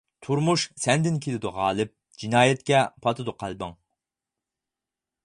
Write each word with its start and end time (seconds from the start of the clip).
تۇرمۇش 0.25 0.63
سەندىن 0.85 1.19
كېلىدۇ 1.25 1.51
غالىپ، 1.57 1.93
جىنايەتكە 2.23 2.81
پاتىدۇ 3.05 3.37
قەلبىڭ. 3.45 3.77